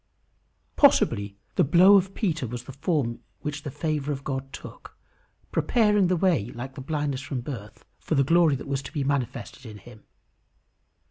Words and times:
Possibly 0.77 1.37
the 1.57 1.63
blow 1.63 1.95
of 1.95 2.15
Peter 2.15 2.47
was 2.47 2.63
the 2.63 2.71
form 2.73 3.19
which 3.41 3.61
the 3.61 3.69
favour 3.69 4.11
of 4.11 4.23
God 4.23 4.51
took, 4.51 4.97
preparing 5.51 6.07
the 6.07 6.17
way, 6.17 6.45
like 6.55 6.73
the 6.73 6.81
blindness 6.81 7.21
from 7.21 7.43
the 7.43 7.51
birth, 7.51 7.85
for 7.99 8.15
the 8.15 8.23
glory 8.23 8.55
that 8.55 8.67
was 8.67 8.81
to 8.81 8.91
be 8.91 9.03
manifested 9.03 9.63
in 9.63 9.77
him. 9.77 10.03